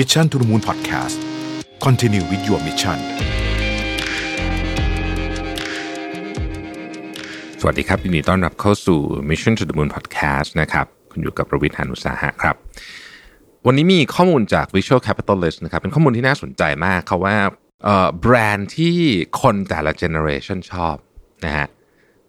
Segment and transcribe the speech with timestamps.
[0.00, 1.16] Mission to the Moon Podcast
[1.84, 2.98] Continue with your mission
[7.60, 12.56] สวัสดีครับยินดีต้อนรับเข้าสู่ Mission to the Moon Podcast นะครับคุณอยู่กับผมรวิศ หาญอุตสาหะครับ
[13.66, 17.36] วันนี้มีข้อมูลจาก Visual Capitalist นะครับเป็นข้อมูลที่น่าสนใจมากเขาว่า
[18.20, 18.96] แบรนด์ที่
[19.40, 20.96] คนแต่ละ generation ชอบ
[21.44, 21.66] นะฮะ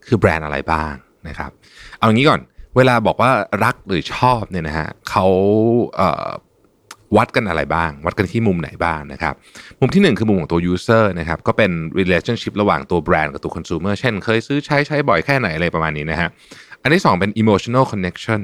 [0.06, 0.94] คือแบรนด์อะไรบ้าง
[1.28, 1.52] นะครับ
[1.98, 2.42] เอางี้ก่อน
[2.76, 3.32] เวลาบอกว่า
[3.64, 5.26] รักหรือชอบเนี่ยนะฮะเขา
[5.98, 9.34] เวัดกันอะไรบ้าง วัดกันที่มุมไหนบ้างนะครับ
[9.80, 16.30] มุมที่หนึ่งคือมุมของตัว user นะครับก็เป็น relationship ระหว่างตัวแบรนด์กับตัว consumer เช่นเคยซื้อใช้ใช้บ่อยแค่ไหนอะไรประมาณนี้นะฮะ
[16.82, 18.42] อันที่สองเป็น emotional connection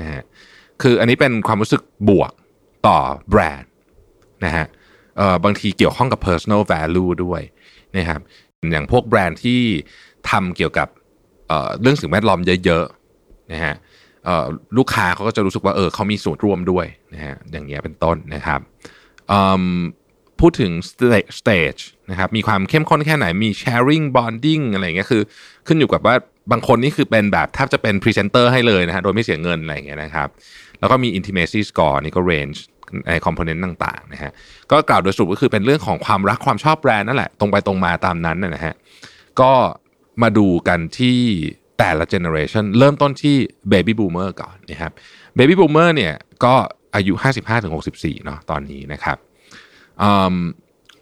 [0.00, 0.22] นะฮะ
[0.82, 2.32] คืออันนี้เป็นความรู้สึกบวก
[2.86, 2.98] ต่อ
[3.30, 3.70] แบรนด์
[4.44, 4.66] นะฮะ
[5.16, 7.42] เอ่อบางทีเกี่ยวข้องกับ personal value ด้วย
[7.96, 8.20] นะครับ
[8.70, 9.60] อย่างพวกแบรนด์ที่
[10.30, 10.88] ทำเกี่ยวกับ
[11.48, 13.74] เอ่อเรื่องสิ่งแวดล้อมเยอะๆนะฮะ
[14.76, 18.60] ลูกค้าเขาก็จะรู้สึกว่าเออเขามีส่วนร่วมด้วยนะฮะอย่างเงี้ยเป็นต้นนะครับ
[20.40, 25.22] พูดถึง sta- stage นะครับมีความเข้มข้นแค่ไหนมี sharing bonding อะไรเงี้ยคือ
[25.66, 26.14] ขึ้นอยู่กับว่า
[26.52, 30.28] บางคนนี่คือเป็นแบบแทบจะเป็นพรีเซนเตอร์ให้เลยนะฮะโดยไม่เสียเงินอะไรเงี้ยนะครับ
[30.80, 32.58] แล้วก็มี intimacy score นี่ก็ range
[33.08, 34.30] ใน component ต่างๆนะฮะ
[34.70, 38.74] ก็กล่าวโดยสรุปก็คือเป็นเรื่องของความรักความชอบแบรนด์นั่นแหละ ตรงไปตรงมาตามนั้นนะฮะ
[39.40, 39.52] ก็
[40.22, 41.20] มาดูกันที่
[41.80, 43.36] แต่ละ generation เริ่มต้นที่
[43.72, 44.92] Baby Boomer ก่อนนะครับ
[45.38, 46.14] Baby Boomer เนี่ย
[46.44, 46.54] ก็
[46.94, 47.14] อายุ
[47.68, 49.16] 55-64 เนาะตอนนี้นะครับ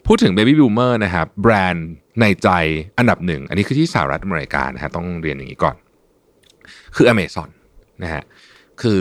[0.07, 1.89] พูดถึง Baby Boomer นะครับแบรนด์
[2.21, 2.49] ในใจ
[2.99, 5.77] อันดับหนึ่ง อันนี้คือที่สหรัฐอเมริกานะฮะต้องเรียนอย่างนี้ก่อน
[6.97, 7.49] คือ Amazon
[8.03, 8.23] นะฮะ
[8.83, 9.01] คือ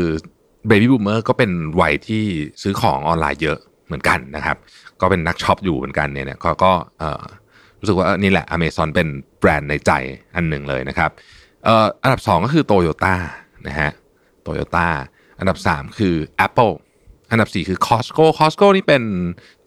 [0.69, 2.23] Baby Boomer ก็เป็นวัยที่
[2.61, 4.57] ซื้อของออนไลน์เยอะเหมือนกันนะครับ
[5.01, 6.71] ก็เป็นนักช็อปอยู่เหมือนกันเนี่ยเขาก็
[7.79, 9.07] รู้สึกว่านี่แหละ Amazon เป็น
[9.39, 9.91] แบรนด์ในใจ
[10.35, 11.11] อันหนึ่งเลยนะครับ
[12.03, 13.15] อันดับ 2 ก็คือ Toyota
[13.67, 13.91] นะฮะ
[14.45, 14.87] Toyota
[15.39, 16.15] อันดับ 3 คือ
[16.45, 16.73] Apple
[17.31, 19.03] อันดับ 4 คือ Costco Costco นี่เป็น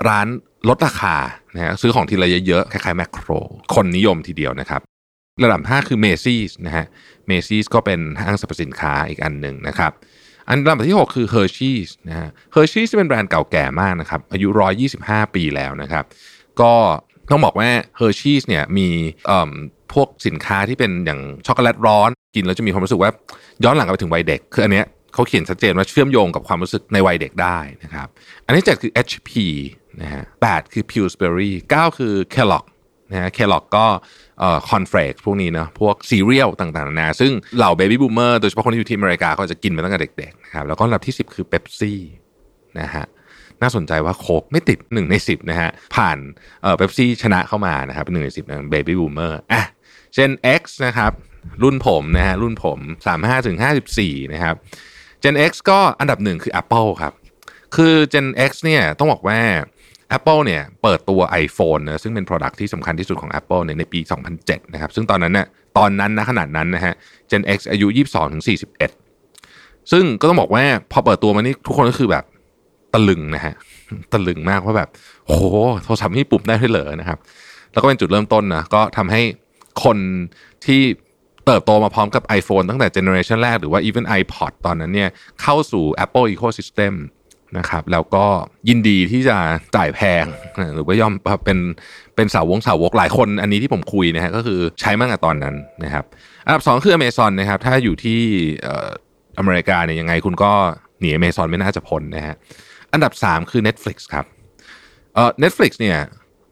[0.08, 0.26] ร้าน
[0.68, 1.16] ลดราคา
[1.54, 3.30] นะฮะซื้อของทีละเยอะๆ คล้ายๆแม็คโคร
[3.74, 4.80] คนนิยมทีเดียวนะครับ
[5.44, 6.86] ระดับ 5 คือ Macy's นะฮะ
[7.30, 9.92] Macy's ก็เป็นห้างสรรพสินค้าอีกอันหนึ่งนะครับ
[10.48, 14.48] อันลำดับที่ 6 คือ Hershey's นะฮะ Hershey's เป็นแบรนด์เก่าแก่มากนะครับ อายุ
[14.92, 16.04] 125 ปีแล้วนะครับ
[16.60, 16.74] ก็
[17.30, 17.68] ต้องบอกว่า
[17.98, 18.88] Hershey's เนี่ยมี
[19.92, 23.10] พวกสินค้าที่เป็นอย่างช็อกโกแลตร้อน กินแล้วจะมีความรู้สึกว่า
[23.64, 28.08] ย้อนหลังกลับไปถึงวัยเด็ก คืออันเนี้ยเขาเขียนชัดเจนว่าเชื่อมโยงกับความรู้สึกในวัยเด็กได้นะครับ
[28.46, 29.30] อันที่7คือ HP
[30.02, 32.64] นะฮะ8คือ Pillsbury 9คือ Kellogg
[33.10, 33.86] นะฮะ Kellogg ก็
[34.70, 42.00] คอนเฟลกพวกนี้เนาะพวกซีเรียลต่างๆนานาซึ่งเหล่า baby boomer โดยเฉพาะคนที่อยู่ที่อเมริกาก็จะกินมาตั้งแต่เด็กๆนะครับแล้วก็ลำดับที่ 10 คือเบปซี่
[42.80, 43.06] นะฮะ
[43.62, 46.18] น่าสนใจว่า Coke ไม่ติด 1 ใน 10นะฮะผ่าน
[46.62, 49.62] เอ่อเบปซี่ชนะเข้ามานะครับเป็นหนึ่งใน10นะเบบี้บูมเมอร์อะ
[50.14, 51.12] เช่น X นะครับ
[51.62, 52.78] รุ่นผมนะฮะรุ่นผม
[53.14, 53.56] 35ถึง
[53.94, 54.54] 54 นะครับ
[55.22, 57.12] Gen X ก็อันดับหนึ่งคือ Apple ครับ
[57.76, 59.38] คือ Gen X เนี่ยต้องบอกว่า
[60.16, 64.00] Apple เนี่ยเปิดตัว iPhone นะซึ่งเป็น Product ที่สำคัญที่สุดของ Apple เนี่ยในปี
[64.36, 65.46] 2007 นะครับ ซึ่งตอนนั้นเนี่ย
[65.78, 66.94] ตอนนั้นนะขนาดนั้นนะฮะ
[67.30, 68.44] Gen X อายุ 22ถึง
[69.16, 72.24] 41 ซึ่งก็ต้องบอกว่าพอเปิดตัวมานี่ทุกคนก็คือแบบ
[72.94, 73.54] ตะลึงนะฮะ
[74.12, 74.88] ตะลึงมากว่าแบบ
[75.26, 75.44] โอ้โห
[75.84, 77.18] โทรศัพท์นี่ปุ่มได้ด้วยเหรอนะครับ
[77.72, 79.22] แล้วก็เป็นจุดเริ่มต้นนะก็ทำให้
[79.84, 79.98] คน
[80.66, 80.82] ที่
[81.46, 85.10] เติบโตมาพร้อมกับ iPhone ตั้งแต่เจเนอเรชันแรกหรือว่า even iPod ตอนนั้นเนี่ย
[85.42, 86.94] เข้าสู่ Apple Ecosystem
[87.58, 88.24] นะครับแล้วก็
[88.68, 89.36] ยินดีที่จะ
[89.76, 90.24] จ่ายแพง
[90.74, 91.12] หรือว่ายอม
[91.44, 91.58] เป็น
[92.16, 96.04] เป็นสาวงสาวกหลายคนอันนี้ที่ผมคุยนะฮะก็คือใช้มากกับตอนนั้นนะครับ
[96.46, 98.20] อันดับสองคือ Amazon นะครับถ้าอยู่ที่
[98.62, 98.88] เอ่อ
[99.38, 100.52] อเมริกาเนี่ยยังไงคุณก็
[101.00, 102.36] หนี Amazon ไม่น่าจะพ้นนะฮะ
[102.92, 104.24] อันดับ 3 คือ Netflix ครับ
[105.14, 105.98] เอ่อ Netflix เนี่ย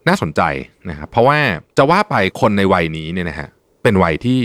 [0.07, 0.41] น่าสนใจ
[0.89, 1.39] นะครับเพราะว่า
[1.77, 3.49] จะว่าไปคนในวัยนี้เนี่ยนะฮะ
[3.83, 4.39] เป็นวัยที่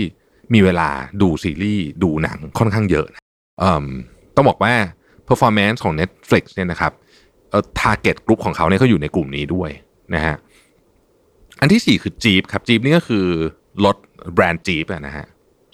[0.53, 0.89] มีเวลา
[1.21, 3.21] ดูซีรีส์ดูหนังค่อนข้างเยอะนะ
[3.59, 3.85] เอิ่ม
[4.35, 4.73] ต้องบอกว่า
[5.27, 6.91] performance ของ Netflix เนี่ยนะครับ
[7.49, 9.69] เอ่อ target group ของเขาเนี่ยก็อยู่ในกลุ่มนี้ด้วย
[10.15, 10.35] นะฮะ
[11.61, 13.25] อันที่ 4 คือ Jeep ครับ Jeep นี่ก็คือ
[13.85, 13.97] รถ
[14.35, 15.25] แบรนด์ Jeep นะฮะ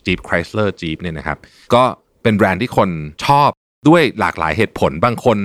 [0.05, 1.37] Jeep Chrysler Jeep เนี่ยนะครับ
[1.73, 1.83] ก็
[2.23, 2.89] เป็นแบรนด์ที่คน
[3.25, 3.49] ชอบ
[3.87, 5.37] ด้วยหลากหลายเหตุผลบางคน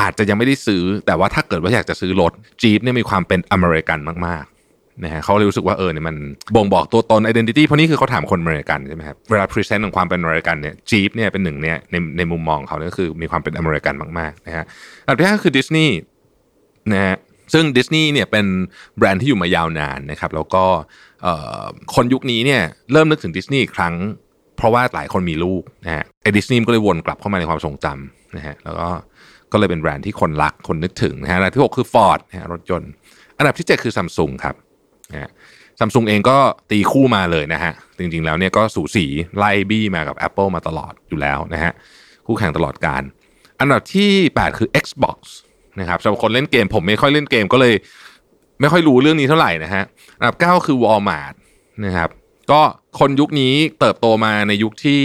[0.00, 2.32] อาจจะยังไม่ได้ซื้อ แต่ว่าถ้าเกิดว่าอยากจะซื้อรถ
[2.62, 6.16] Jeep เนี่ยมีความเป็นอเมริกันมากๆนะฮะเขาเลยรู้สึกว่าเออเนี่ยมัน
[6.56, 14.64] บ่งบอกตัวตน identity เพราะนี่คือเขาถามคนอเมริกันใช่ไหมครับเวลา present ของความเป็นอเมริกันเนี่ย Jeep เนี่ยเป็นหนึ่งเนี่ยในในมุมมองเขาเนี่ยก็คือมีความเป็นอเมริกันมากๆนะฮะ
[15.06, 15.94] อันที่ห้าคือดิสนีย์
[16.92, 17.16] นะฮะ
[17.52, 18.46] ซึ่งดิสนีย์เนี่ยเป็น
[18.98, 20.64] แบรนด์ที่อยู่มายาวนานนะครับแล้วก็
[21.22, 21.64] เอ่อ
[21.94, 22.62] คนยุคนี้เนี่ย
[22.92, 23.94] เริ่มนึกถึงดิสนีย์อีกครั้ง
[24.56, 28.88] เพราะว่าหลายคนมีลูกนะฮะไอ้ดิสนีย์ก็เลยวนกลับเข้ามาในความทรงจำนะฮะแล้วก็
[29.52, 32.90] ก็เลยเป็นแบรนด์ที่คนรักคนนึกถึงนะฮะอันดับที่ 6 คือ Ford นะฮะรถยนต์
[33.38, 34.54] อันดับที่ 7 คือซัมซุงครับ
[35.12, 35.30] นะฮะ
[35.78, 36.38] ซัมซุงเองก็
[36.70, 39.06] ตีคู่มาเลยนะฮะ จริงๆแล้วเนี่ยก็สูสี
[39.38, 41.72] ไล่บี้มากับ Apple มาตลอดอยู่แล้วนะฮะ
[42.26, 43.02] คู่แข่งตลอดการ
[43.60, 45.18] อันดับที่ 8 คือ Xbox
[45.80, 47.74] นะครับสำหรับคนเล่นเกมผมไม่ค่อยเล่นเกมก็เลย
[48.60, 49.82] ไม่ค่อยรู้เรื่องนี้เท่าไหร่นะฮะ
[50.18, 51.34] อันดับ 9 คือ Walmart
[51.84, 52.08] นะครับ
[52.50, 52.60] ก็
[52.98, 55.02] คนยุคนี้เติบโตมาในยุคที่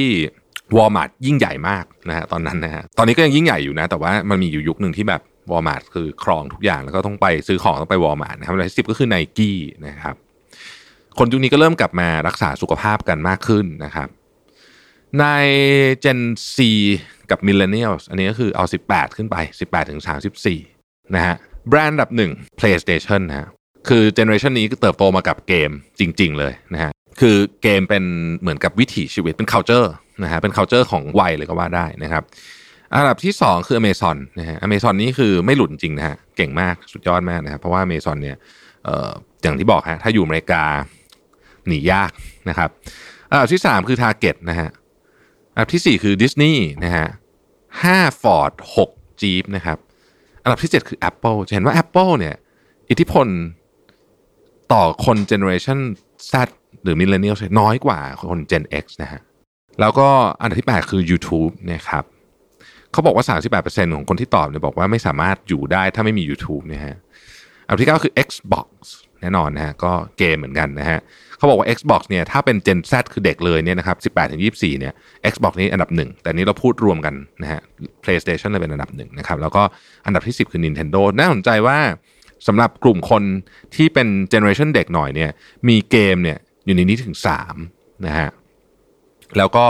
[0.75, 5.21] Walmart ยิ่งใหญ่มากนะฮะตอนนั้นนะฮะตอนนี้ก็ยังยิ่งใหญ่อยู่นะ แต่ว่ามันมีอยู่ยุคหนึ่งที่แบบ
[5.51, 9.51] Walmart คือครองทุกอย่างแล้วก็ต้องไปซื้อของต้องไป Walmart นะครับอันดับที่สิบก็คือ Nike
[9.87, 10.15] นะครับ
[11.17, 14.07] คนยุคนี้ก็เริ่มกลับมารักษาสุขภาพกันมากขึ้นนะครับ
[15.19, 15.25] ใน
[16.03, 16.19] Gen
[16.55, 16.57] C
[17.29, 20.01] กับ Millennials อันนี้ก็คือเอา 18 ขึ้นไป 18 ถึง
[20.57, 21.35] 34 นะฮะ
[21.69, 23.47] แบรนด์ดับหนึ่ง PlayStation นะฮะ
[23.89, 28.03] คือเจเนอเรชันนี้ก็เติบโตมากับเกมจริง ๆ เลยนะฮะคือเกมเป็น
[28.41, 29.87] เหมือนกับวิถีชีวิตเป็น culture
[30.23, 32.23] นะฮะเป็น culture ของวัยเลยก็ว่าได้นะครับ
[32.93, 38.37] อันดับที่ 2 คือ Amazon นะฮะ Amazon นี่คือไม่หลุดจริงนะฮะเก่งมากสุดยอดมากนะครับเพราะว่า Amazon เนี่ย
[38.85, 39.11] เอ่อ
[39.43, 40.63] อย่างที่บอกฮะถ้าอยู่อเมริกา
[41.67, 42.11] หนียาก
[42.49, 42.69] นะครับ
[43.29, 44.69] อันดับที่ 3 คือ Target นะฮะ
[45.53, 47.07] อันดับที่ 4 คือ Disney นะฮะ
[47.65, 48.51] 5 Ford
[48.87, 49.77] 6 Jeep นะครับ
[50.43, 52.35] อันดับที่ 7 คือ Apple จะเห็นว่า Apple เนี่ย
[52.89, 53.27] อิทธิพล
[54.73, 55.79] ต่อคน Generation
[56.31, 56.33] Z
[56.83, 57.99] หรือ Millennial น้อยกว่า
[58.31, 59.21] คน Gen X นะฮะ
[59.79, 60.07] แล้วก็
[60.39, 62.03] อันดับที่ 8 คือ YouTube นะครับ
[62.91, 63.25] เขาบอกว่า
[63.63, 66.95] 38%ของคนที่ตอบเนี่ยบอกว่าไม่สามารถอยู่ได้ถ้าไม่มี YouTube นะฮะ
[67.65, 68.67] อันดับที่ 9 คือ Xbox
[69.21, 70.99] แน่นอนนะฮะก็เกมเหมือนกันนะฮะ
[71.37, 74.93] เขาบอกว่า Xbox เนี่ยถ้าเป็น Gen Z คือเด็กเลยเนี่ยนะครับ18ถึง24เนี่ย
[75.31, 77.61] Xbox นี่อันดับหนึ่งแต่นี้เราพูดรวมกันนะฮะ
[78.03, 79.63] PlayStation เลยเป็นอันดับหนึ่งนะครับแล้วก็
[80.05, 81.77] อันดับที่ 10 คือ Nintendo น่าสนใจว่า
[82.47, 83.23] สำหรับกลุ่มคน
[83.75, 85.31] ที่เป็น Generation เด็กหน่อยเนี่ย
[85.67, 87.15] มีเกมเนี่ยอยู่ในนี้ถึง
[87.59, 88.29] 3นะฮะ
[89.37, 89.65] แล้วก็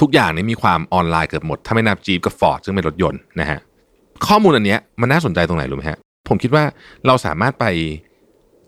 [0.00, 3.58] ทุกอย่างนี้มีความออนไลน์เกือบหมด ถ้าไม่นับจีบกับฟอร์ดซึ่งเป็นรถยนต์นะฮะ
[4.26, 6.64] ข้อมูลอันเนี้ยมันน่าสนใจตรงไหนรู้ไหมฮะผมคิดว่า
[7.06, 7.66] เราสามารถไป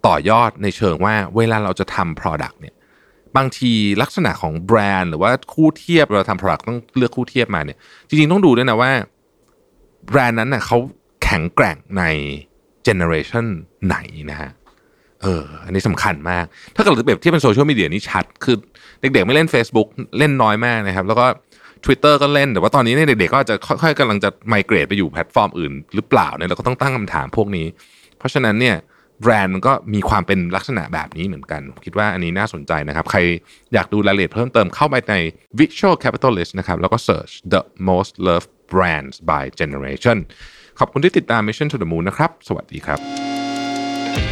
[0.06, 2.75] ต่อยอดในเชิงว่าเวลาเราจะทำ Product เนี่ย
[3.37, 3.72] บางที
[4.02, 7.78] ลักษณะของแบรนด์หรือว่าคู่เทียบเราทำ Product ต้องเลือกคู่เทียบมาเนี่ย
[8.08, 8.92] จริงๆต้องดูด้วยนะว่า
[10.10, 10.78] แบรนด์นั้นน่ะเขา
[11.22, 12.04] แข็งแกร่งใน
[12.85, 13.47] generation
[13.87, 13.96] ไหน
[14.31, 14.50] นะฮะ
[15.22, 16.44] เออ อันนี้สำคัญมาก
[16.76, 18.56] ถ้าเกิดแบบที่เป็นโซเชียลมีเดียนี่ชัด คือ
[19.00, 19.88] เด็กๆไม่เล่น Facebook
[20.19, 21.26] เล่นน้อยมากนะครับ แล้วก็
[21.84, 27.67] Twitter ก็เล่น แต่ว่าตอนนี้เนี่ยเด็กๆก็อาจจะค่อยๆกำลังจะ migrate ไปอยู่แพลตฟอร์มอื่นหรือเปล่าเนี่ยเราก็ต้องตั้งคำถามพวกนี้
[28.19, 28.76] เพราะฉะนั้นเนี่ย
[29.22, 33.20] แบรนด์มันก็มีความเป็นลักษณะแบบนี้เหมือนกัน คิดว่าอันนี้น่าสนใจนะครับ ใคร
[33.75, 35.14] อยากดูรายละเอียดเพิ่มเติมเข้าไปใน
[35.58, 40.19] Visual Capitalist นะครับ แล้วก็ search the most loved brands by generation
[40.78, 43.30] ขอบคุณที่ติดตาม Mission to the Moon นะครับ สวัสดีครับ